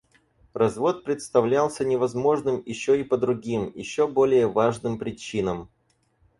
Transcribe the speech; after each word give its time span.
Развод 0.55 1.03
представлялся 1.03 1.85
невозможным 1.85 2.63
еще 2.65 2.99
и 2.99 3.03
по 3.03 3.19
другим, 3.19 3.71
еще 3.75 4.07
более 4.07 4.51
важным 4.51 4.97
причинам. 4.97 5.69